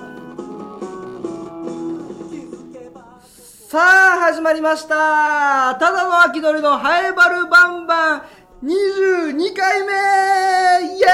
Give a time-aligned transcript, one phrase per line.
[3.68, 5.76] さあ始まりました。
[5.78, 8.22] ただの秋のりのハエバルバンバン。
[8.62, 9.92] 22回目。
[10.96, 11.06] イエ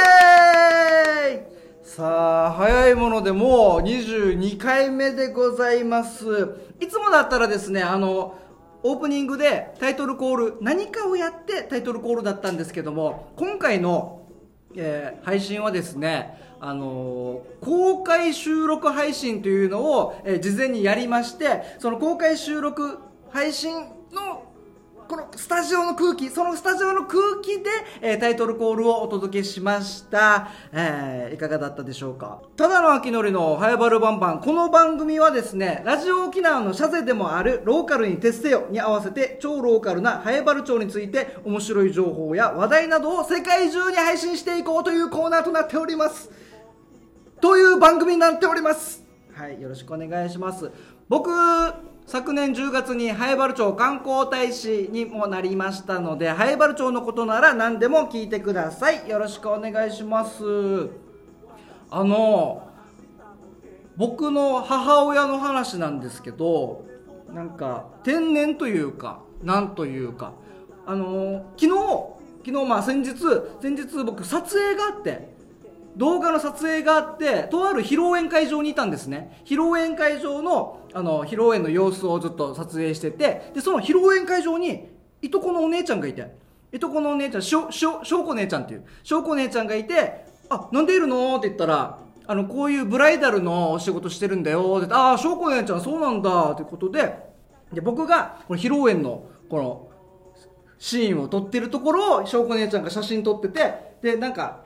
[1.39, 1.53] ーイ。
[1.85, 6.72] さあ早いものでもう22回目でございます。
[6.83, 8.37] いつもだったらですねあの
[8.83, 14.27] オープニングでタイトルコール何かをやってタイトルコールだったんですけども今回の、
[14.75, 22.99] えー配信はですねあのー公開収録配信というのを、えー事前にやりましてその公開収録
[23.31, 23.77] 配信
[24.11, 24.52] の
[25.13, 27.69] このスタジオの空気、そのスタジオの空気で、
[28.01, 30.49] えータイトルコールをお届けしました。
[30.73, 32.41] えーいかがだったでしょうか？
[32.57, 34.41] ただの秋のりのハヤバルバンバン。
[34.41, 46.31] この番組はですね、ラジオ沖縄のシャゼでもあるローカルに徹せよに合わせて超ローカルなハヤバル町について面白い情報や話題などを世界中に配信していこうというコーナーとなっております。
[47.43, 49.05] という番組になっております
[49.35, 50.71] はいよろしくお願いします
[51.11, 51.29] 僕
[52.07, 59.09] 昨年10月にハエバル町観光大使にもなりましたのでハエバル町のことなら何でも聞いてください。
[59.09, 60.43] よろしくお願いします。
[61.91, 62.69] あの
[63.97, 66.85] 僕の母親の話なんですけど
[67.33, 70.33] なんか天然というかなんというか。
[70.85, 72.13] あの昨日
[72.45, 73.15] 昨日まあ先日
[73.61, 75.32] 先日僕撮影があって
[75.97, 79.43] 動画の撮影があってとある披露宴会場にいたんですね。
[79.45, 84.89] 披露宴会場のあの披露宴の様子をずっと撮影しててでその披露宴会場に
[85.21, 86.35] いとこのお姉ちゃんがいて
[86.73, 94.77] いとこのお姉ちゃんしょしょしょうこ姉ちゃんっていうしょうこ姉ちゃんがいて「あなんでいるの?」って言ったらあのこういうブライダルのお仕事してるんだよ。
[94.79, 96.53] ってってああしょうこ姉ちゃんそうなんだ。
[96.53, 97.15] ってことで
[97.73, 99.89] で僕がこの披露宴のこの
[100.79, 104.62] シーンを撮ってるところをしょうこ姉ちゃんが写真撮っててでなんか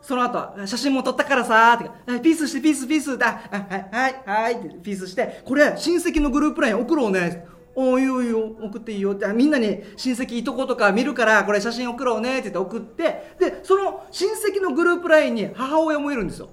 [0.00, 7.46] その後、写真も撮ったからさーって、ピースしてピースピースあ、あはい、はい、はいってピースして、これ、親戚のグループライン送ろうね。
[7.78, 16.48] おいいよいよ、送っていいよって、みんなに親戚いとことか見るから、これ写真送ろうねって言って送って、で、その親戚のグループラインに母親もいるんですよ。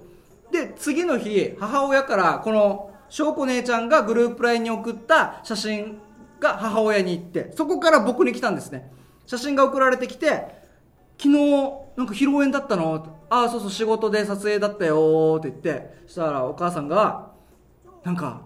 [0.52, 5.98] で、次の日、母親から、この、翔子姉ちゃんがグループラインに送った写真
[6.40, 8.90] が母親に行って、そこから僕に来たんですね。
[9.24, 10.63] 写真が送られてきて、
[11.16, 15.94] 昨日なんか披露宴だったのああそうそう仕事で撮影だったよって言って。
[16.06, 17.32] そしたらお母さんが
[18.04, 18.42] なんか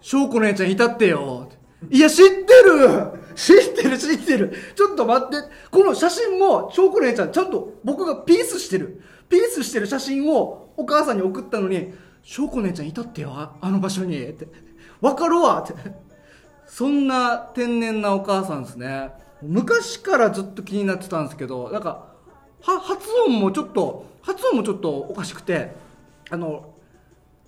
[0.00, 1.46] 翔子姉ちゃんいたってよ。
[1.46, 2.32] っていや知って
[2.64, 3.34] る！
[3.34, 4.52] 知ってる知ってる。
[4.74, 5.36] ちょっと待って。
[5.70, 9.02] この写真も翔子姉ちゃんちゃんと僕がピースしてる。
[9.28, 14.22] ピースしてる写真をお母さんに送ったのに翔子姉ちゃんいたってよあの場所に。
[14.26, 14.48] って。
[15.00, 15.60] わかるわ。
[15.60, 15.74] って。
[16.66, 19.12] そんな天然なお母さんですね。
[19.42, 22.05] 昔からずっと気になってたんですけどなんか
[22.66, 25.72] 発音もちょっと発音もちょっとおかしくて
[26.30, 26.74] あの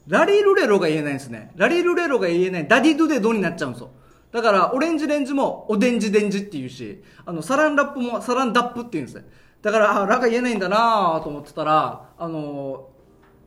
[0.06, 1.50] ラリルレロが言えないんですね。
[1.56, 2.68] ラリルレロが言えない。
[2.68, 3.90] ダディドゥでドになっちゃうんですよ。
[4.32, 9.24] だからオレンジレンジもオデンジデンジっていうしあのサランラップもサランダップっていうんですね。
[9.60, 12.88] だからあラが言えないんだなと思ってたらあの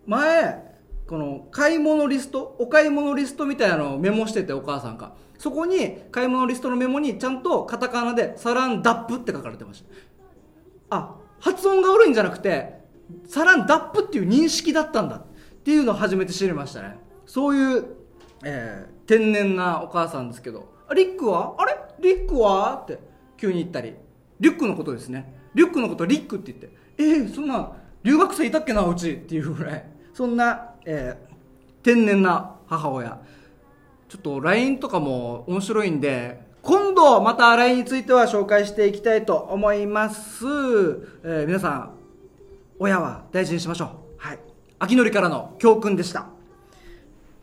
[0.05, 0.77] 前
[1.07, 5.13] この買い物リストお買い物リストみたいなのをメモしててお母さんが。
[5.37, 9.83] そこに買い物リストのメモにちゃんとカタカナでサランダップって書かれてまし
[10.89, 10.97] た。
[10.97, 12.79] あ発音が悪いんじゃなくて
[13.27, 15.17] サランダップっていう認識だったんだ。
[15.17, 15.23] っ
[15.63, 16.97] ていうのを初めて知りましたね。
[17.25, 17.85] そういう、
[18.43, 20.71] えー天然なお母さんですけど。
[20.95, 21.55] リックは？
[21.57, 21.75] あれ？
[21.99, 22.75] リックは？
[22.83, 22.97] って
[23.35, 23.95] 急に言ったり。
[24.39, 25.35] リュックのことですね。
[25.53, 26.69] リュックのことリックって言って。
[26.97, 29.11] えー、そんな留学生いたっけなうち？
[29.13, 29.85] っていうぐらい。
[30.13, 31.31] そんな、えー
[31.83, 33.19] 天然な母親。
[34.07, 40.45] ちょっと LINE とかも面白いんで今度また LINE については紹介していきたいと思います、
[41.23, 42.01] えー皆さん
[42.81, 43.89] 親は大事にしましょう。
[44.17, 44.39] はい。
[44.79, 46.25] 秋のりからの教訓でした。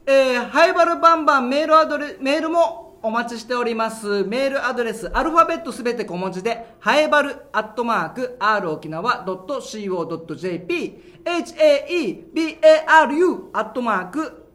[0.04, 4.24] えー、ハイバルバンバンメールアドレメールもお待ちしております。
[4.24, 14.47] メールアドレス、アルファベットすべて小文字で、ハイバルアットマーク、r 沖縄 .co.jp、haebaru アットマーク、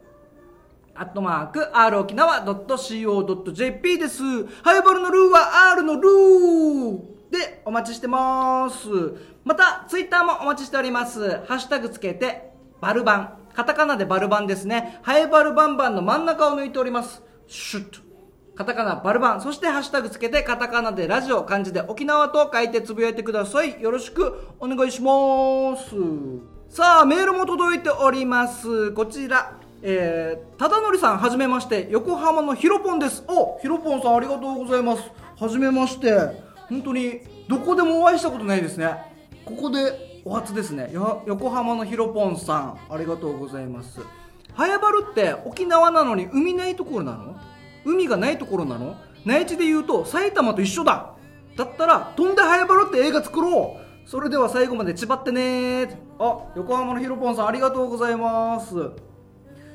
[0.96, 4.22] アットマーク、r 沖縄 .co.jp です。
[4.62, 8.88] ハイバルのルーは r のルーでお待ちしてます。
[9.44, 11.40] また、ツイッターもお待ちしております。
[11.46, 13.38] ハッシュタグつけて、バルバン。
[13.54, 15.00] カタカナでバルバンですね。
[15.02, 17.22] ハイバルバンバンの真ん中を抜いております。
[17.48, 18.00] シュッと。
[18.54, 19.40] カタカナバルバン。
[19.40, 23.82] そしてハッシュタグつけて、カタカナでラジオ、漢字で沖縄と書いてつぶやいてください。
[23.82, 25.90] よろしくお願いします。
[26.68, 28.92] さあ、メールも届いております。
[28.92, 29.63] こちら。
[29.86, 33.22] えー、忠則さんはじめまして横浜のヒロポンです。
[33.28, 35.02] おヒロポンさんありがとうございます。
[35.38, 36.42] はじめまして。
[36.70, 38.96] 本当にどこでもお会いしたことないですね。
[39.44, 40.90] ここでお初ですね。
[41.26, 44.00] 横浜のヒロポンさんありがとうございます。
[44.54, 47.36] 早原って沖縄なのに海ないところなの？
[47.84, 48.96] 海がないところなの？
[49.26, 51.10] 内地で言うと埼玉と一緒だ。
[51.56, 54.08] だったら「飛んで早原」って映画作ろう。
[54.08, 58.74] それでは最後までちばってねあ横浜のヒロポンさんありがとうございます。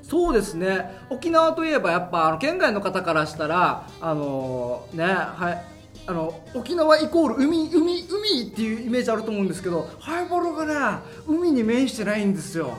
[0.10, 1.00] そうですね。
[1.12, 5.64] 沖縄といえばやっぱあの県外の方からしたらあのー、ねはい
[6.08, 12.74] あの沖縄イコール海海海っていうイメージあると思うんですけどハイボロがね海に面してないんですよ。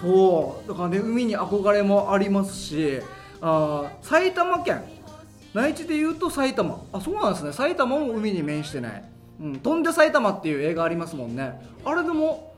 [0.00, 0.68] そう。
[0.68, 3.00] だからね海に憧れもありますし
[3.42, 4.82] あ埼玉県。
[5.52, 6.80] 内地で言うと埼玉。
[6.92, 7.52] あそうなんですね。
[7.52, 9.04] 埼玉も海に面してない
[9.42, 11.60] 「うん、飛んで埼玉」っていう映画ありますもんね。
[11.84, 12.54] あれでも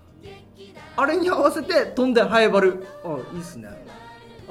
[0.97, 3.71] あれに合わせて「飛んでハイバル」あいいっすね。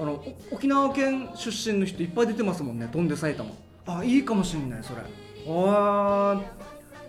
[0.02, 2.90] あの沖縄県出身の人いっぱい出てますもんね。
[2.92, 3.52] 飛んで埼玉。
[3.86, 5.02] あいいかもしんないそれ。
[5.48, 6.42] あ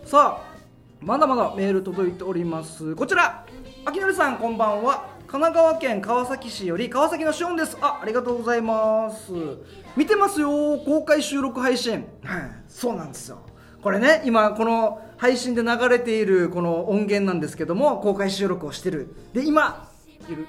[0.04, 0.54] さあ
[1.00, 2.94] まだまだメール届いております。
[2.94, 3.46] こちら。
[3.86, 5.08] 秋典さんこんばんは。
[5.26, 7.78] 神奈川県川崎市より川崎のしおんです。
[7.80, 9.32] あありがとうございます。
[9.96, 10.76] 見てますよ。
[10.84, 12.04] 公開収録配信。
[12.22, 12.50] はい。
[12.68, 13.38] そうなんですよ。
[13.82, 19.16] これね今この配信で流れているこの音源なんですけども公開収録をしてる。
[19.32, 19.90] で今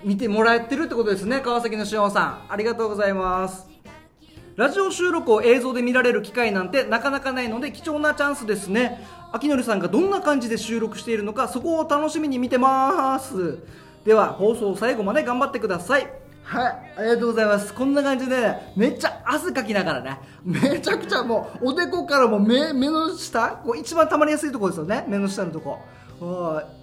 [0.03, 2.41] 見てもらえてるってことですね川崎のしおさん。
[2.49, 3.67] ありがとうございます。
[4.55, 9.03] ラジオ収録を映像で見られる機会なんてなかなかないので貴重なチャンスですね。
[9.31, 13.59] 秋典さんがどんな感じで収録しているのかそこを楽しみに見てます。
[14.05, 16.07] では放送最後まで頑張ってください。
[16.43, 17.73] はいありがとうございます。
[17.73, 20.19] こんな感じで、めっちゃ汗かきながらね。
[20.43, 23.61] めちゃくちゃもうおでこからも目目の下？
[23.63, 25.05] こう一番たまりやすいところですよね。
[25.07, 25.79] 目の下のとこ。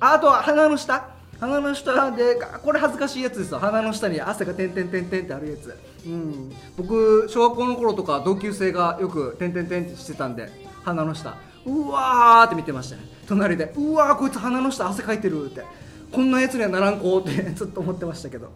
[0.00, 1.10] あとは鼻の下？
[1.40, 3.58] 鼻の下でこれ恥ずかしいやつですよ。
[3.58, 5.76] 鼻の下に汗がてんてんてんてんってあるやつ、
[6.06, 10.50] うん、僕小学校の頃とか同級生がよくてんてんてんってしてたんで
[10.84, 11.36] 鼻の下。
[11.66, 13.02] うわーって見てましたね。
[13.26, 15.64] 隣でうわーこいつ鼻の下汗かいてるって。
[16.12, 18.50] こんなやつにはならんこうって ずっと思ってましたけど。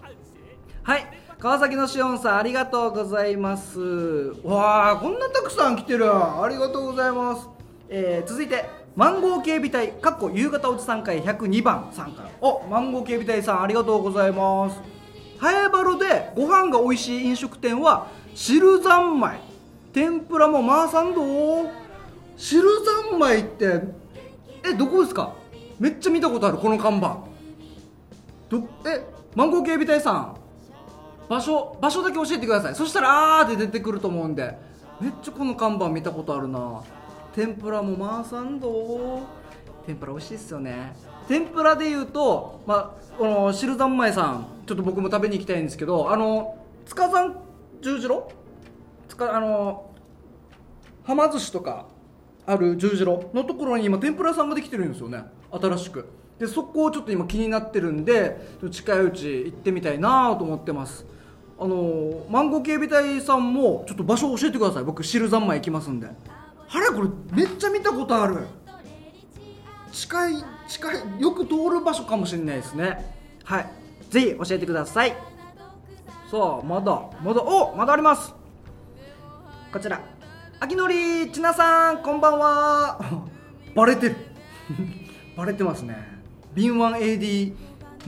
[0.82, 1.06] はい。
[1.38, 3.80] 川崎のしおんさんありがとうございます。
[4.42, 6.06] わあこんなたくさん来てる。
[6.12, 7.48] ありがとうございます、
[7.88, 8.64] えー、続いて
[8.96, 12.30] マンゴー警備隊かっこ夕方おじさん会102番さんから。
[12.40, 14.80] おマンゴー警備隊さんありがとうございます。
[15.38, 18.06] 早原でご飯が美味しい飲食店は
[18.36, 19.40] 汁三昧。
[19.92, 21.68] 天ぷらもマーサンド。
[22.36, 22.68] 汁
[23.10, 23.80] 三昧って
[24.64, 25.34] えどこですか？
[25.80, 27.18] めっちゃ見たことあるこの看板。
[28.48, 29.04] どえ
[29.34, 30.36] マンゴー警備隊さん。
[31.28, 32.76] 場所場所だけ教えてください。
[32.76, 34.56] そしたらあーって出てくると思うんで。
[35.00, 36.80] めっちゃこの看板見たことあるな。
[37.34, 39.20] 天ぷらもマーサンド
[39.84, 40.94] 天ぷら美味しいっすよね。
[41.26, 47.34] 天ぷらでいうと、まあ、この汁三昧さんちょっと僕も食べに行きたいんですけどあの塚山
[47.80, 48.22] 十字路？
[49.08, 49.90] つかあの
[51.02, 51.86] はま寿司とか
[52.46, 55.24] ある十字路のところに今天ぷらさんができてるんですよね。
[55.50, 56.08] 新しく。
[56.38, 58.36] でそこをちょっと今気になってるんで
[58.70, 61.04] 近いうち行ってみたいなと思ってます。
[61.58, 64.84] あのマンゴー警備隊さんもちょっと場所教えてください。
[64.84, 66.08] 僕汁三昧行きますんで。
[66.74, 68.46] あれこれめっちゃ見たことある。
[69.92, 73.14] 近い近いよく通る場所かもしれないですね。
[73.44, 73.70] はい。
[74.10, 75.10] ぜひ教えてください。
[76.28, 78.34] さあまだまだおまだあります。
[79.72, 80.00] こちら。
[80.58, 82.98] 秋のりちなさんこんばんは。
[83.76, 84.16] バレてる。
[85.36, 85.96] バレてますね。
[86.54, 87.54] 敏腕 AD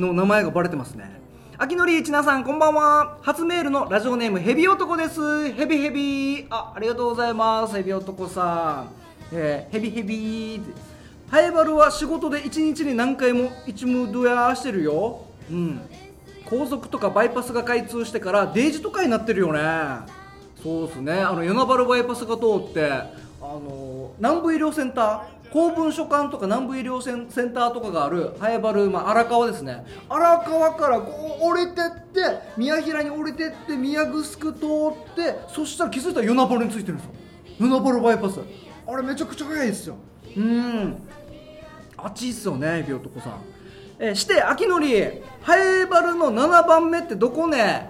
[0.00, 1.20] の名前がバレてますね。
[1.58, 3.16] 秋のりちなさんこんばんは。
[3.22, 5.52] 初メールのラジオネームヘビ男です。
[5.52, 6.46] ヘビヘビ。
[6.50, 7.74] あありがとうございます。
[7.74, 8.84] ヘビ男さ
[9.32, 10.60] ん、えー、ヘビヘビ
[11.30, 15.24] ハエバルは仕事で1日に何回も一ムドヤしてるよ。
[15.50, 15.80] うん。
[16.44, 19.60] 高速とかバイパスが開通してからデイジとかになってるよね。
[20.62, 21.14] そうっすね。
[21.14, 22.90] あの与那原バイパスが通って
[23.60, 29.84] の南部医療センター公文書館とか南部医療センターとかがある早原、まあ、荒川ですね。
[30.08, 32.20] 荒川からこう降りてって
[32.56, 34.52] 宮平に降りてって宮城通っ
[35.14, 37.12] てそしたら気づいたら与那原についてるんですよ。
[37.60, 38.40] 与那原バイパス。
[38.86, 39.96] あれめちゃくちゃ早いですよ。
[40.36, 40.96] うん。
[41.96, 43.40] あっちいっすよねエビ男さん。
[43.98, 45.00] えして秋のり
[45.40, 47.88] ハエバルの7番目ってどこね？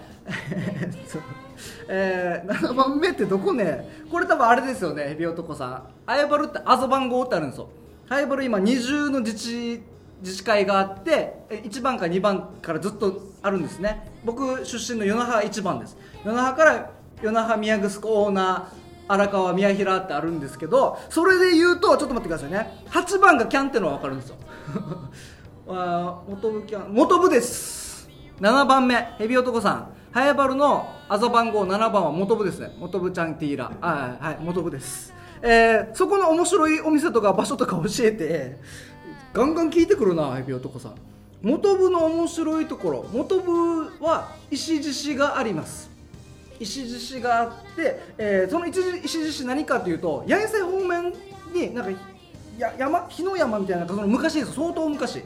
[0.53, 0.91] え
[1.89, 3.89] えー、7番目ってどこね？
[4.11, 5.83] これ多分あれですよねヘビ男さん。
[6.07, 7.69] ハエバルってアゾ番号ってあるんですよ。
[8.09, 9.83] ハエバル今二重の自治
[10.23, 14.11] 自治会があって1番か2番からずっとあるんですね。
[14.25, 15.97] 僕出身の与那覇1番です。
[16.25, 16.91] 与那覇から
[17.23, 22.83] 与那覇宮城オーナー荒川宮平ってあるんですけどそれで言うとちょっと待ってくださいね。
[22.89, 24.37] 8番がキャンってのは分かるんですよ。
[25.69, 28.09] あ元部キャン元部です。
[28.41, 29.89] 7番目ヘビ男さん。
[30.13, 32.75] ハエバルのアザ番号7番は元部ですね。
[32.81, 35.15] 元部ちゃんティーラはいはい元部です。
[35.41, 38.57] えー、そこの面白いお店とか場所とか教えて。
[39.33, 40.95] ガンガン聞いてくるなエビ男さん。
[41.43, 43.07] 元部の面白いところ。
[43.13, 45.89] 元部は石獅子があります。
[46.59, 51.13] 石獅子があって、えーその石獅子何かというと八重瀬方面
[51.55, 52.01] になんか
[52.59, 54.55] や山日の山みたいなその昔です。
[54.55, 55.23] 相当昔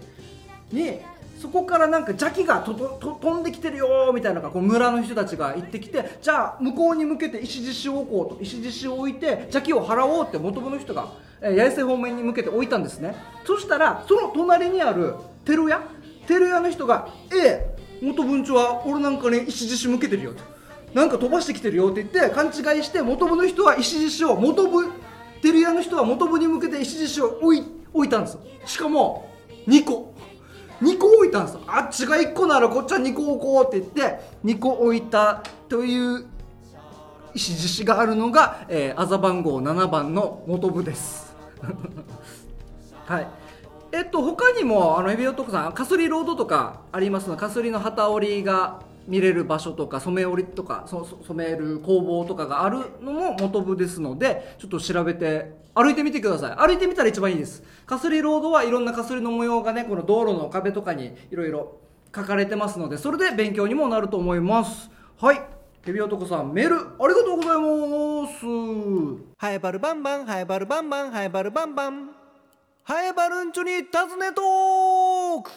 [0.72, 1.00] に
[1.40, 8.42] そこからなんか邪気がととと飛んできてるよみたいなのがこう村の人たちが行ってきてじゃあ向こうに向けて石獅子を置こうと。
[8.42, 13.14] 石獅子を置いて邪気を払おうって元部の人が、えー八重瀬方面に向けて置いたんですね。
[13.46, 15.14] そしたらその隣にある
[15.46, 15.80] 照屋？
[16.28, 20.42] 照屋の人が「ええ元文長は俺なんかに石獅子向けてるよ」と。
[20.92, 24.84] なんか飛ばしてきてるよって言って勘違いして元部の人は石獅子を元部
[25.40, 27.62] 照屋の人は元部に向けて石獅子を置い
[27.94, 29.30] 置いたんですしかも
[29.66, 30.14] 2個。
[30.82, 36.26] 2個置いたんですあっちが1個ならこっちは2個置こうって言って2個置いたという
[37.34, 41.34] 石獅子があるのが、えー、アザ番号7番の元部です。
[43.06, 43.28] はい。
[43.92, 47.36] えっと他にもあのエビ男さんかすりロードとかありますの？
[47.36, 56.56] かすりの旗織りが見れる場所とか染め織りとか染める工房とかがあるのも元部ですのでちょっと調べて歩いてみてください。
[56.56, 57.62] 歩いてみたら一番いいです。
[57.86, 61.78] かすりロードはいろんなかすりの模様がねこの道路の壁とかにいろいろ
[62.14, 64.90] 書かれてますのでそれで勉強にもなると思います。
[65.18, 65.40] はい。
[65.86, 67.56] エビ男さんメールありがとうござい
[68.26, 68.44] ます。
[69.38, 72.10] ハエバルバンバンハエバルバンバンハエバルバンバン。
[72.82, 75.50] ハエバルンチョに尋ねトーク。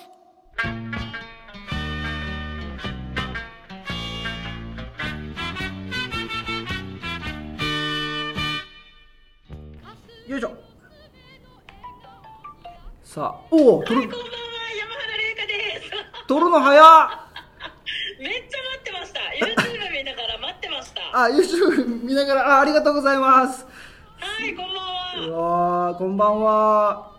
[10.33, 10.51] よいしょ
[13.03, 14.35] さあおお取るこんばんは、
[14.79, 15.91] 山原玲香です。
[16.27, 17.09] 取るの早っ
[18.19, 19.19] めっちゃ待ってました。
[19.45, 21.01] YouTube 見ながら待ってました。
[21.25, 23.67] あ YouTube 見ながらあありがとうございます
[24.19, 25.87] はい、こんばんうは。
[25.89, 27.11] わーこんばんは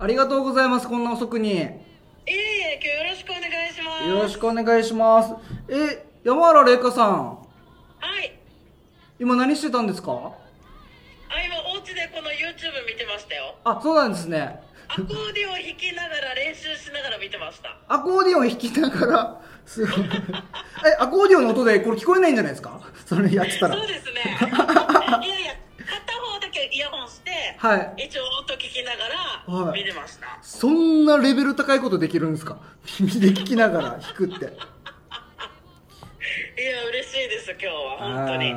[0.00, 2.36] ありがとうございますこんな遅くによいえい
[2.72, 4.10] え、今日よろしくお願いします。
[4.10, 5.34] ろしくお願いします
[5.68, 7.38] え山原玲香さん
[8.00, 8.36] はい。
[9.20, 10.10] 今何してたんですか？
[10.10, 13.56] あ、今お家でこの YouTube 見てましたよ。
[13.64, 17.76] あそうなんですねアコーディオン弾きながら練習しながら見てました。
[17.88, 19.40] アコーディオン弾きながら？
[19.66, 20.04] すごい
[20.86, 22.80] えアコーディオンの音でこれ聞こえないんじゃないですか？
[23.04, 24.12] それやってたらそうですね。
[25.24, 29.04] いやいや、片方だけイヤホンして、はい一応音聞きなが
[29.60, 30.38] はいら見てました。
[30.40, 32.56] そんなレベル高いことできるんですか？
[32.98, 34.46] 耳で聞きながら弾くって
[36.60, 37.96] いや、嬉しいです、今日は。
[37.98, 38.54] 本当に。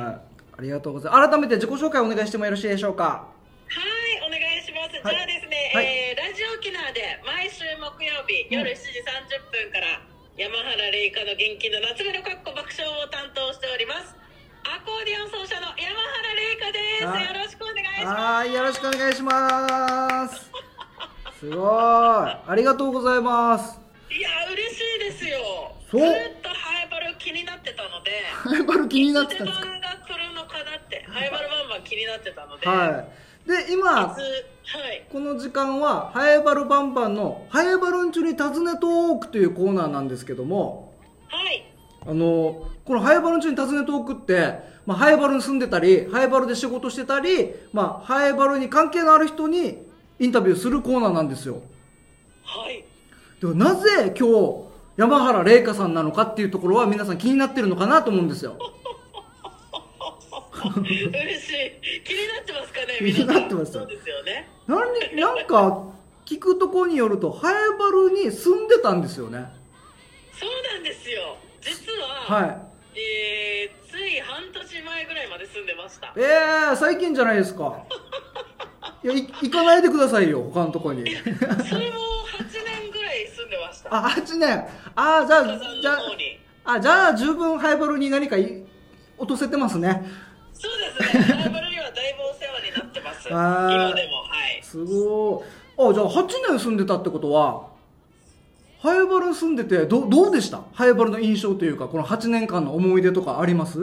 [0.58, 3.26] はい、ありがとうございます改めて自己紹介お願いしてもよろしいでしょうか？
[4.26, 4.98] お願いします。
[5.06, 10.02] はいじゃあですね、はいえーラジオ沖縄で毎週木曜日うん夜7時30分から、
[10.36, 14.14] 山原玲香の元気の夏目のかっこ爆笑を担当しております。
[14.68, 17.06] アコーディオン奏者の山原玲香です。
[17.06, 18.20] はいよろしくお願いします。
[18.20, 20.50] はいよろしくお願いします
[21.40, 23.78] すごいありがとうございます
[24.10, 25.38] いや、嬉しいですよ。
[25.90, 26.00] ずっ
[26.42, 29.66] とハイバル気になってたので、ハイバル気になってたんですか？
[31.18, 33.08] ハイバルバンバン気になってたので、かはい
[33.48, 34.16] で今は
[34.92, 35.06] い。
[35.10, 40.92] この時間はハエバルバンバンの「ハエバルンチュに尋ねトーク」というコーナーなんですけども
[41.28, 41.64] はい。
[42.06, 49.78] あのこのハエバルンチュに尋ねトークって、まあ、ハエバルに住んでたりハエバルで仕事してたり、まあ、ハエバルに関係のある人に
[50.18, 51.62] インタビューするコーナーなんですよ
[52.44, 52.84] はい。
[53.40, 58.58] でもなぜ今日山原玲香さんなのかっていうところは皆さん気になってるのかなと思うんですよ
[60.64, 62.02] 嬉しい。
[62.04, 64.48] 気になってますかね、気になってますそうですよね。
[64.66, 65.84] なんになんか
[66.26, 69.46] 聞くところによるとハエバルに住んでたんですよね
[70.38, 71.36] そうなんですよ。
[71.60, 71.92] 実
[72.28, 76.12] は、はいえー、つい半年前ぐらいまで住んでました。
[76.16, 77.84] えー、最近じゃないですか
[79.02, 81.68] いやい行かないでくださいよ他のとこにそれも8
[82.82, 83.88] 年ぐらい住んでました。
[83.90, 85.98] あ8年あじゃあじゃ。
[86.70, 88.62] あじゃあ十分ハイバルに何かい
[89.16, 90.04] 落とせてますね
[90.58, 91.34] そうですね。
[91.36, 93.28] ライバルにはだいぶお世話になってます。
[93.28, 94.60] 今でも、はい。
[94.62, 97.68] すごいあじゃあ8年住んでたってことは
[98.80, 100.62] ハイバル住んでてどどうでした？
[100.72, 103.78] ハイバルの印象というかこの8年間の思い出とかあります？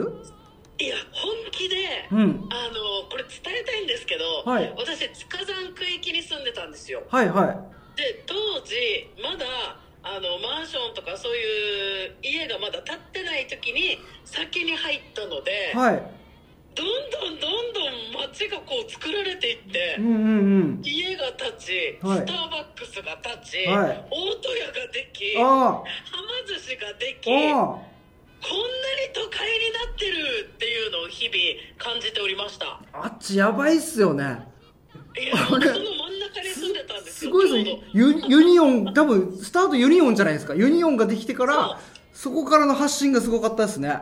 [0.78, 1.76] いや、本気で、
[2.12, 2.22] うんあ
[2.68, 7.02] の、これ伝えたいんですけど、はい私、塚山区域に住んでたんですよ。
[7.08, 7.56] はいはい
[7.96, 8.74] で当時
[9.22, 9.46] まだ
[10.02, 16.02] あのマンションとかそういう家がまだ建ってない時に先に入ったので、はい
[16.76, 17.80] どんどんどんど
[18.20, 20.18] ん街がこう作られていって、うんうんう
[20.78, 20.82] ん。
[20.84, 22.18] 家が建ち、はい。
[22.18, 24.04] スターバックスが建ち、はい。
[24.10, 25.84] 大戸屋ができあはま
[26.46, 31.36] 寿司ができこんなに都会になってるっていうのを日々
[31.78, 32.80] 感じておりました。
[32.92, 34.46] あっちやばいっすよね。
[35.18, 35.72] いやその真ん
[36.20, 37.30] 中に住んでたんですよ。
[37.30, 40.54] すごいですちょよユユニオン多分スタートユニオンじゃないですか。
[40.54, 41.80] ユニオンができてから
[42.12, 43.98] そこからの発信がすごかったですね。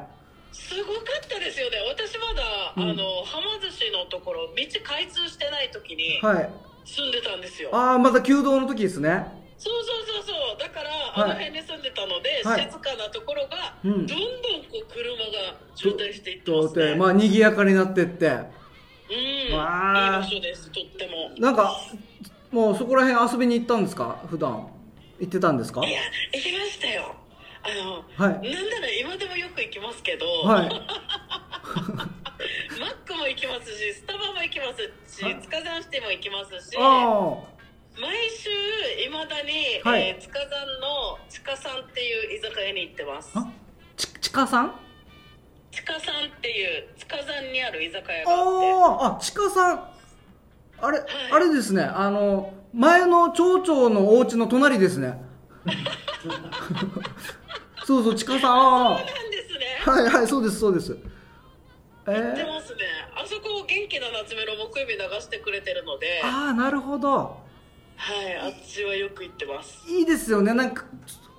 [0.52, 2.42] すごかったですよね私まだ、
[2.76, 2.82] うん。
[2.90, 6.50] あのはま寿司のところ道開通してない時にはい。
[6.84, 9.26] 住んでたんですよ、ああまだ弓道の時ですね。
[9.56, 10.58] そうそうそうそう。
[10.60, 10.92] だから、い。
[11.14, 12.62] あの辺に住んでたので、はい。
[12.70, 14.06] 静かなところが、うん。
[14.06, 14.28] どんどん
[14.64, 16.74] こう車が渋滞していってますね。
[16.74, 18.26] とでまあ賑やかになってって。
[18.28, 18.30] う
[19.12, 19.14] ん。
[19.14, 21.30] いいわあ場所ですとっても。
[21.38, 21.74] なんか
[22.50, 24.20] もうそこら辺遊びに行ったんですか？
[24.28, 24.68] 普段。
[25.20, 25.86] 行ってたんですか？
[25.86, 26.00] いや
[26.34, 27.14] 行きましたよ。
[27.62, 27.68] あ
[28.20, 28.52] の、はい。
[28.52, 30.68] なんなら今でもよく行きますけど、はい
[32.80, 34.64] マックも行きますしスタバも行きま
[35.06, 37.38] すしはい塚山シティも行きますしあ
[38.00, 38.50] 毎週
[39.06, 40.08] いまだに、はい。
[40.08, 40.50] えー塚山
[40.80, 43.32] のちかさんっていう居酒屋に行ってます。
[43.96, 44.74] ちちかさん？
[45.70, 48.42] ちかさんっていう塚山にある居酒屋があって。
[48.72, 49.88] あああちかさん。
[50.80, 51.02] あれ、い。
[51.30, 51.84] あれですね。
[51.84, 55.16] あの前の町長のお家の隣ですね。
[57.86, 58.94] そうそうちかさん。
[58.94, 59.80] あそうなんですね。
[59.86, 60.98] あはいはいそうですそうです
[62.12, 62.82] ってー、ますね。
[63.16, 66.20] あそこを元気な夏目の木曜日流してくれてるので。
[66.22, 67.42] ああなるほど。
[67.96, 69.88] はいあっちはよく行ってます。
[69.88, 70.52] いいですよね。
[70.52, 70.84] なんか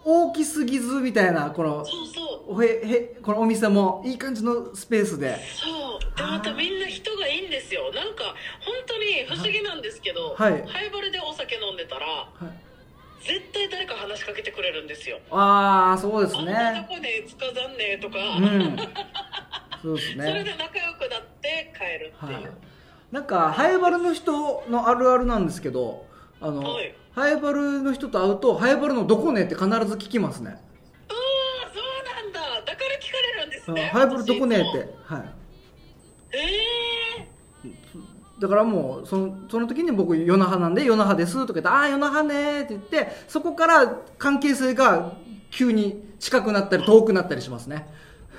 [0.03, 2.55] 大きすぎずみたいなこのそうそう。
[2.55, 5.37] おへへこのお店もいい感じのスペースで。
[5.55, 6.17] そう。
[6.17, 7.91] でまたみんな人がいいんですよ。
[7.93, 8.23] なんか
[8.61, 10.65] 本当に不思議なんですけど、はい。
[10.67, 15.19] ハイボールでお酒飲んでたらはい、絶対誰か話しかけてくれるんですよ。
[15.31, 18.77] ああそうですあんなとねこでつかざんねとか、うん
[19.85, 22.51] そうですそれねで仲良くなって帰るっていう、はい。
[23.11, 26.07] なんかハイバルの人のあるあるなんですけど
[26.41, 26.95] あの、はい。
[27.11, 32.65] ハイバルの人と会うとハイバルのどこねって必ず聞きますね、うわーそうなんだ。
[32.65, 34.89] だから聞かれるんですねハイバルどこねって。
[35.05, 35.33] はい。
[36.33, 36.37] え
[37.21, 37.35] え
[38.37, 45.13] だからもうそのその時に僕与那覇なんで与那覇ですとか言って「ああ与那覇ね」って言ってそこから関係性が
[45.51, 47.87] 急に近くなったり遠くなったりしますね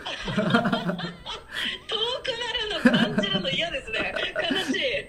[1.86, 2.28] 遠く
[2.90, 4.14] なるの感じるの嫌ですね。
[4.50, 5.06] 悲しい。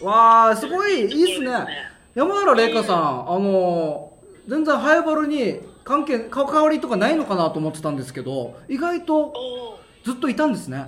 [0.04, 1.16] わあすごいいいっすね。
[1.16, 1.66] そうですね。
[2.14, 4.12] 山原玲香さんあの
[4.48, 10.86] 全然ハイバルに関係関わりとかないのかなと思ってたんですけど意外とずっといたんですね。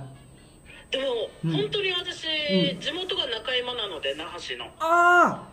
[0.91, 1.05] でも、
[1.45, 1.51] うん。
[1.51, 2.79] 本当に私、うん。
[2.79, 4.65] 地元が中山なので那覇市の。
[4.65, 5.49] ああ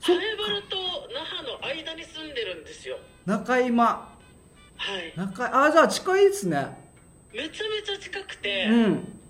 [0.00, 0.76] ハイバルと
[1.14, 2.98] 那覇の間に住んでるんですよ。
[3.24, 4.12] 中今
[4.76, 5.12] はい。
[5.16, 6.83] 中ああじゃあ近いですね
[7.34, 9.20] めちゃめちゃ近くて、うん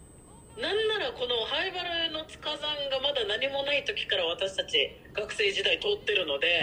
[0.54, 6.62] なんならこのハイバルの塚山がまだ何もない時から私たち学生時代通ってるので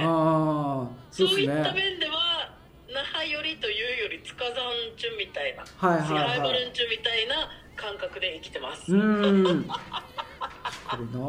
[1.12, 2.56] そそううですいったね面では
[2.88, 4.56] 那覇よりというより塚山
[4.96, 9.66] 中みたいな、はいはいはいハイバル中みたいな感覚で生きてます、うーん。
[9.68, 11.26] これな。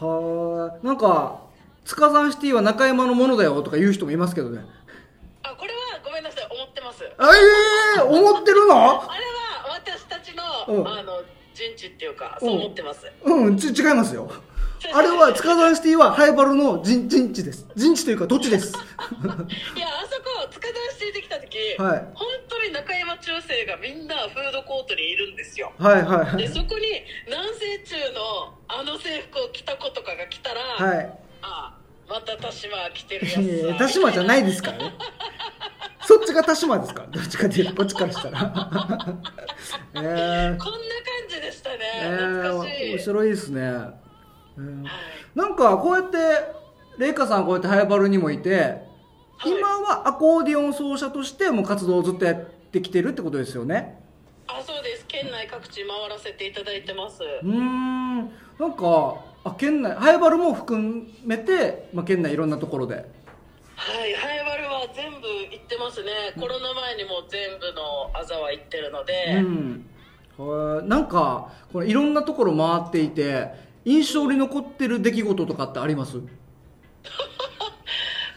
[0.00, 0.78] は。
[0.82, 1.40] なんか、
[1.84, 4.64] 塚山シティは中山のものだよとか言う人もいますけどね。
[5.42, 5.79] あこれは
[7.20, 9.02] ええー、思ってるの？
[9.10, 10.42] あれは私たちの,、
[10.74, 11.22] うんあの
[11.54, 14.30] 陣地っていうかそう思ってます、うん、ち、違いますよ。
[14.94, 17.66] あれは、塚山シティはハイバルの陣陣地です。
[17.76, 18.72] 陣地というか土地です。
[18.72, 26.36] いやあそこ塚田してできた時、はい本当に中山中世がみんなフードコートにいるんですよはいはいはい。
[26.38, 26.86] でそこに
[27.26, 31.12] 南西中のあの制服を着た子とかが来たら、はい。
[31.42, 31.76] あ
[32.08, 34.94] また田島来てるやつ田島じゃないですからね。
[36.10, 37.02] そっちが田島ですか？
[37.02, 37.08] ら。
[37.08, 38.40] どっちかっていうと、こっちからしたら。
[39.94, 40.58] えー、こんな感
[41.28, 43.60] じでしたね、え懐かしい、ー、面白いですね。
[43.60, 44.90] えーはい。
[45.36, 46.16] なんかこうやって
[46.98, 48.82] レイカさんこうやってハイバルにもいて、
[49.38, 49.52] はい。
[49.52, 52.36] 今はアコーディオン奏者としても活動をずっとやっ
[52.72, 54.02] てきてるってことですよね？
[54.48, 55.04] あそうです。
[55.06, 57.22] 県内各地回らせていただいてます。
[57.22, 58.16] うーん。
[58.58, 63.08] なんかあ県内ハイバルも含めて、まあ、県内いろんなところで
[63.82, 65.16] はいハイバルは全部
[65.50, 69.86] 行ってますね、コロナ前にも全部のあざは行ってるので、うん。
[70.36, 73.48] はいなんかこれいろんなところ回っていて
[73.84, 76.18] 印象に残ってる出来事とかってあります？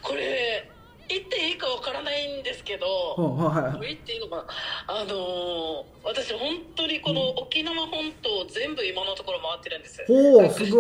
[0.02, 0.70] これ
[1.10, 2.86] 言っていいかわからないんですけど、
[3.18, 3.74] はいはい。
[3.76, 4.46] これ言っていいのかな？
[4.88, 10.04] あのー私本当にこの沖縄本島を全部今のところ回ってるんです。
[10.08, 10.78] ほう各市町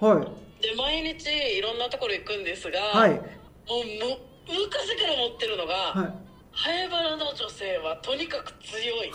[0.00, 0.26] 村はい。
[0.62, 1.26] で毎日
[1.58, 3.20] いろんなところ行くんですが、はい
[3.74, 6.12] も昔から持ってるのが、はい。
[6.52, 9.12] ハエバラの女性はとにかく強い。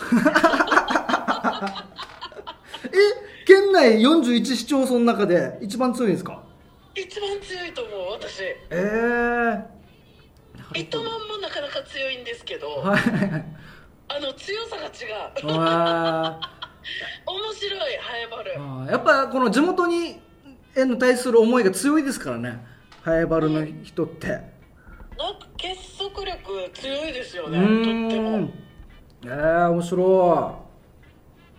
[2.86, 2.88] え
[3.46, 6.42] 県内41市町村の中で一番強いんですか？
[6.94, 8.42] 一番強いと思う私。
[8.42, 13.00] ええー、糸満もなかかなか強いんですけど、はい。
[14.08, 14.88] あの強さが違
[15.44, 15.58] う。
[15.58, 16.40] わ
[17.26, 18.36] 面白いハエバ
[18.90, 20.20] やっぱこの地元に
[20.76, 22.64] への対する思いが強いですからね
[23.06, 24.26] ハエバルの人って。
[24.26, 27.84] なんか結束力強いですようねとっても。
[27.84, 28.52] ーん
[29.22, 30.60] えー、面白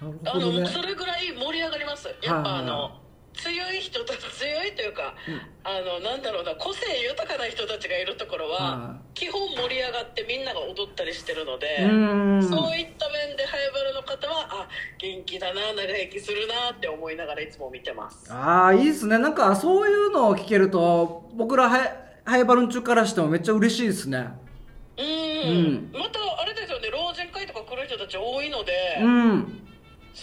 [0.01, 0.03] い。
[0.05, 0.59] なるあほどね。
[0.59, 2.09] のそれぐらい盛り上がります。
[2.21, 2.99] やっぱあの
[3.47, 5.15] 強い人たち強いというか、
[5.63, 18.31] あのなんだろうな個性豊かな人たちがいるところはは基本盛り上がってみんなが踊ったりしてるので、そういった面でハエバルの方はあ元気だな長生きするなって思いながらいつも見てます。
[18.31, 19.17] ああいいですね。
[19.17, 24.27] なんかそういうのを聞けると僕らハエハエバルン中からしてもめっちゃ嬉しいですね。
[24.97, 25.89] ううんん。
[25.93, 29.66] またあれですよね老人会とか来る人たち多いので、うん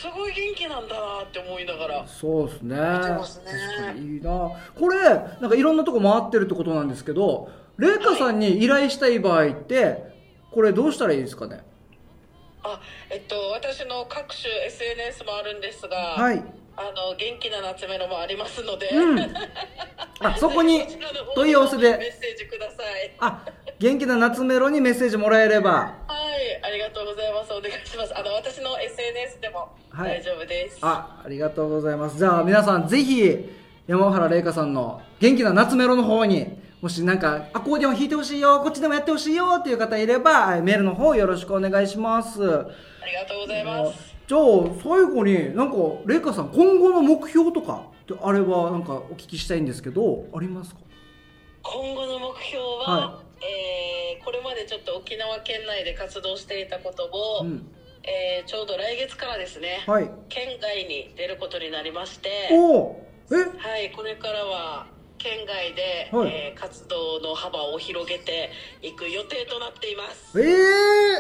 [0.04, 2.76] すごい元気なんだなって思いながらそうですね。
[2.76, 3.44] てますね。
[3.78, 4.50] 確かにいいな。
[4.78, 5.02] これ
[5.40, 10.12] なんかいろんなとこ回ってるってことなんですけどレイカさんに依頼したい場合って
[10.50, 11.64] これどうしたらいいですかね？
[12.62, 16.44] あえっと私の各種 SNS もあるんですが、はい。
[16.76, 19.20] あの元気な夏メロもありますので、うん。
[20.20, 20.82] あそこに
[21.34, 21.96] 問い合わせで。
[21.96, 23.14] メッセージください。
[23.20, 23.46] あ
[23.78, 25.94] 元気な夏メロにメッセージもらえれば
[26.74, 27.52] りがとうございます。
[27.52, 28.18] お願いします。
[28.18, 30.20] あの私の SNS でもはい。
[30.20, 32.18] 大丈夫です、あありがとうございます。
[32.18, 33.48] じゃあ皆さんぜひ
[33.86, 42.42] 山原玲香さんの元気な夏メロの方にもしなんかアコーディオン弾いてほしいよこっちでもやってほしいよっていう方いればメールの方よろしくお願いします。
[42.42, 42.46] あ
[43.06, 44.14] りがとうございます。
[44.26, 44.40] じゃあ
[44.82, 50.80] 最後になんか玲香さん今後の目標とかってあればなんかお聞きしたいんですけどありますか？
[51.62, 57.70] 今後の目標は、はえーこれまでちょっと沖縄県内で活動していたことを、うん。
[58.04, 60.10] えーちょうど来月からですね、はい。
[60.28, 63.34] 県外に出ることになりましておおえ？
[63.58, 64.86] はいこれからは
[65.18, 66.28] 県外で、はい。
[66.28, 68.50] えー活動の幅を広げて
[68.82, 70.40] いく予定となっています。
[70.40, 70.44] え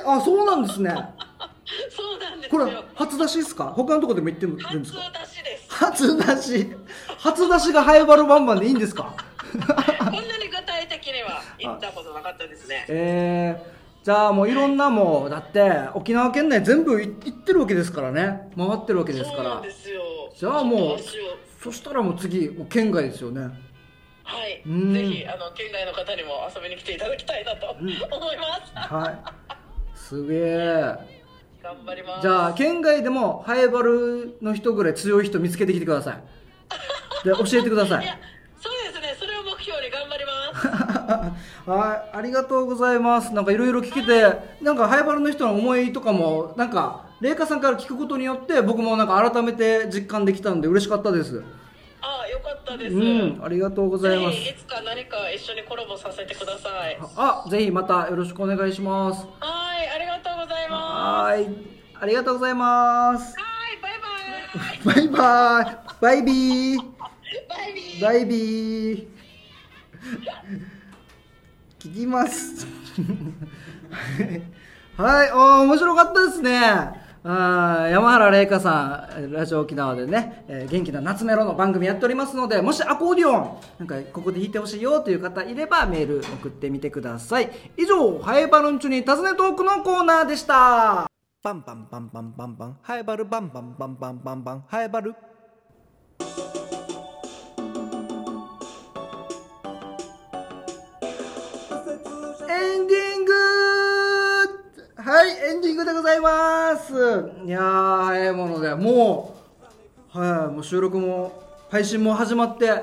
[0.00, 0.90] えあそうなんですね。
[1.90, 3.72] そうなんですこれよ初出しですか？
[3.74, 5.26] 他のとこでも言ってるん初出ですか？
[5.26, 5.66] しです。
[5.68, 6.66] 初出し。
[7.18, 9.14] 初出しがハエバルバンバンでいいんですか？
[11.80, 12.86] たことなかったですね。
[12.88, 18.50] えー、じゃあもういろんなもうだって沖縄県内全部い行ってるわけですからね。
[18.56, 19.54] 回ってるわけですから。
[19.54, 20.02] そうですよ。
[20.36, 20.98] じゃあもう
[21.62, 23.50] そしたらもう次県外ですよね。
[24.24, 24.94] はい、うん。
[24.94, 28.06] ぜひあの県外の方にも遊びに来ていただきたいなと思いま
[28.66, 28.94] す。
[28.94, 29.44] はい。
[29.94, 31.14] すげえ。
[31.62, 32.22] 頑張ります。
[32.22, 36.22] じゃあ県外でもハエバルの人ぐらい強い人見つけてきてください。
[37.24, 38.04] で教えてください。
[38.04, 38.18] いや、
[38.60, 39.16] そうですね。
[39.18, 41.44] それを目標に頑張ります。
[41.66, 43.32] はい、ありがとうございます。
[43.32, 44.22] なんかいろいろ聞けて、
[44.62, 51.42] なんかハイバルの人の思いとかも、なんか、麗華さんから聞くことによって、僕もなんか改めて実感できたんで嬉しかったです。
[52.02, 52.94] あ、よかったです。
[52.94, 54.42] うん、ありがとうございますぜ。
[54.42, 56.98] ひいつか何か一緒にコラボさせてください。
[57.16, 59.26] あ、ぜひまたよろしくお願いします。
[59.40, 60.76] はい、ありがとうございま
[61.24, 61.48] はい、
[61.98, 63.32] ありがとうございます。
[63.32, 63.38] す。
[63.38, 65.08] はい、バイバイ。
[65.08, 65.76] バイバイ。
[66.00, 66.82] バイビー。
[67.48, 68.02] バイビー。
[68.02, 70.73] バイビー。
[71.84, 72.66] 聞きます。
[74.96, 77.04] はい、おー面白かったですね。
[77.26, 87.50] あ山原玲香さん、ラジオ沖縄でね、えー元気な懐メロの番組やっておりますので、もしアコーディオン、なんかここで弾いてほしいよという方いればメール送ってみてください。
[87.76, 91.06] 以上、ハエバルンチュに尋ねトークのコーナーでした。
[91.42, 95.14] バンバンバンバンバンバン、ハエバルバンバンバンバンバンバン、ハエバル。
[105.14, 106.92] はい、エンディングでございます。
[107.46, 109.36] いやー、早いもので、も
[110.12, 112.82] う、はい、もう収録も、配信も始まって、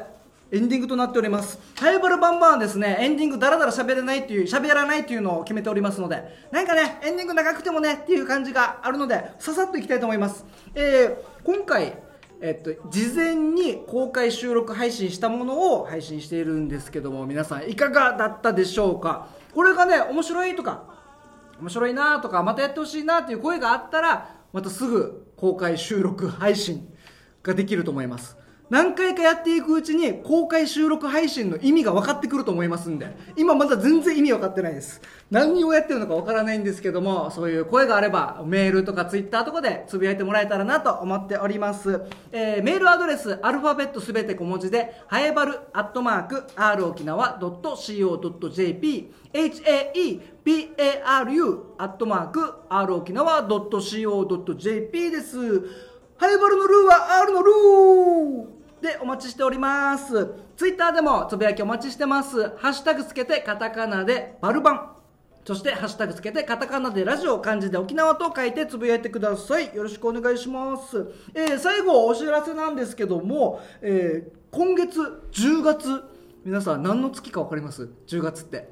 [0.49, 1.59] エンディングとなっております。
[1.75, 10.45] ハイバルバンバンですね、エンディングダラダラ喋れないっていう、喋らないっていうのを決めておりますので、なんかね、エンディング長くてもね、っていう感じがあるので、ささっといきたいと思います。
[10.73, 11.97] えー、今回、
[12.39, 19.27] えっと、事前に公開収録配信したものを配信しているんですけども皆さんいかがだったでしょうか？
[19.53, 20.85] これがね面白いとか
[21.61, 26.91] 面白いなとかまたやってほしいなという声があったらまたすぐ公開収録配信
[27.43, 28.35] ができると思います。
[28.71, 33.13] 何回かやっていくうちに公開収録配信の意味が分かってくると思いますんで。
[33.35, 35.01] 今まだ全然意味分かってないです。
[35.29, 55.37] 何をやってるのか分からないんですけどもそういう声があればメールとかツイッターとかでつぶやいてもらえたらなと思っております、えーメールアドレスアルファベットすべて小文字ではえばるアットマーク r 沖縄 .co.jp haeparu アットマーク r 沖縄 .co.jp です。
[56.17, 65.01] ハイバルのルーは R のルーでお待ちしておりますツイッターでもつぶやきお待ちしてますハッシュタグつけてカタカナでバルバン
[65.43, 69.75] そして、ハッシュタグつけて、カタカナでラジオ、漢字で沖縄と書いてつぶやいてください。
[69.75, 71.07] よろしくお願いします。
[71.33, 76.03] えー最後、お知らせなんですけども、えー今月10月、
[76.43, 78.69] 皆さん何の月か分かります ?10 月って。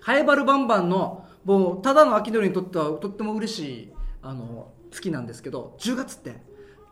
[0.00, 6.42] ハエバルバンバンの、もう、ただの秋鳥にとってはとっても嬉しい、あの、月なんですけど、10月って、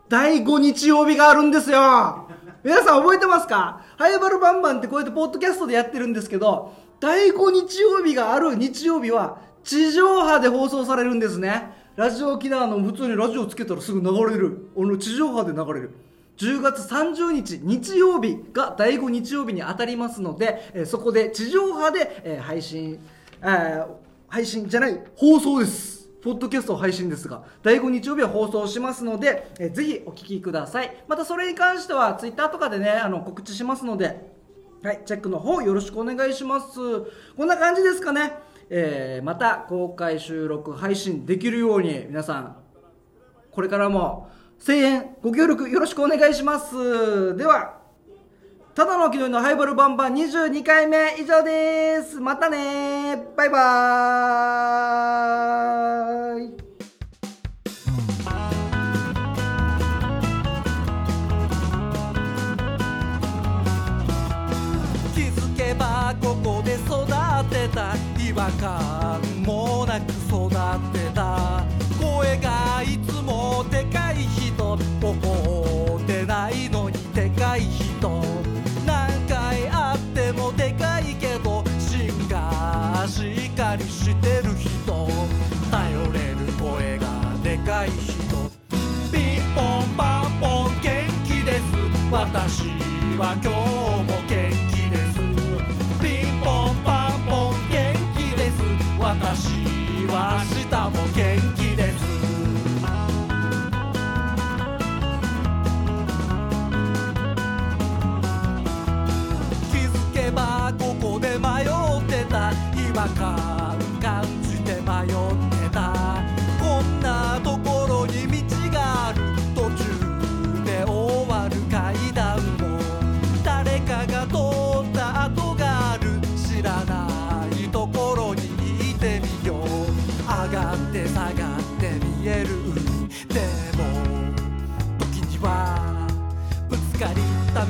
[0.08, 2.28] 第5日曜日があるんですよ
[2.62, 3.84] 皆さん覚えてますか？
[3.96, 11.70] ハイバルバンバンってこうやってポッドキャストでやってるんですけど、第5日曜日がある日曜日は地上波で放送されるんですね。
[11.94, 14.68] ラジオ沖縄の普通にラジオつけたらすぐ流れる。
[14.76, 15.90] あの地上波で流れる。
[16.38, 22.98] 10月30日日曜日が第5日曜日に当たりますので、えそこで地上波で、え配信、
[23.42, 23.84] え
[24.26, 25.95] 配信じゃない、放送です。
[26.26, 31.04] ポッドキャスト配信ですが、第5日曜日は放送しますので、えーぜひお聞きください。
[31.06, 34.32] またそれに関しては、ツイッターとかでね、あの告知しますので、
[34.82, 36.80] はい、チェックの方よろしくお願いします。
[37.36, 38.32] こんな感じですかね。
[38.70, 42.56] えーまた公開収録配信できるように、皆さん、
[43.52, 47.36] これからも声援、ご協力よろしくお願いします。
[47.36, 47.75] では、
[48.76, 52.20] ただの昨日のハイボールバンバン22回目以上です。
[52.20, 53.16] またね。
[53.34, 56.50] バイバーイ。
[65.14, 67.06] 気づけばここで育
[67.48, 69.05] てた違和感。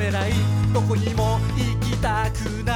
[0.07, 0.33] れない。
[0.73, 2.76] どこにも行きたくな